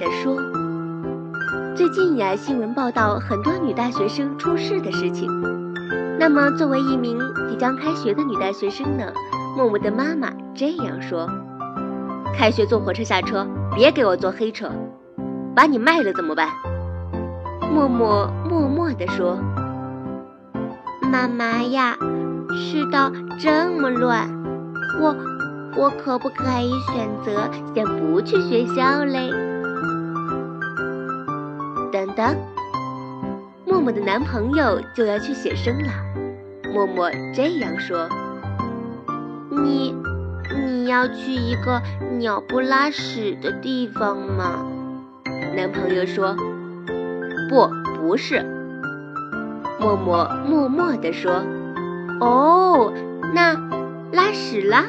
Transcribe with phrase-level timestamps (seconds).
[0.00, 0.34] 默地说
[1.76, 5.28] ：“最近呀，新闻报道很多女大学生出事的事情。
[6.18, 7.18] 那么，作为一名
[7.50, 9.04] 即将开学的女大学生呢，
[9.54, 11.28] 默默的妈妈这样说：
[12.34, 14.70] 开学坐火车下车，别给我坐黑车，
[15.54, 16.48] 把你卖了怎么办？”
[17.70, 19.38] 默默默默地说
[21.12, 21.94] ：“妈妈呀，
[22.56, 24.26] 世道这么乱，
[24.98, 25.14] 我
[25.76, 29.30] 我可不可以选择先不去学校嘞？”
[31.92, 32.36] 等等，
[33.66, 35.92] 默默的男朋友就要去写生了。
[36.72, 38.08] 默默这样说
[39.50, 39.94] ：“你
[40.54, 41.82] 你要去一个
[42.18, 44.64] 鸟不拉屎的地方吗？”
[45.56, 46.36] 男朋友说。
[47.48, 48.44] 不，不是。
[49.80, 51.42] 默默默默地说
[52.22, 52.92] ：“哦，
[53.34, 53.54] 那
[54.12, 54.84] 拉屎啦。”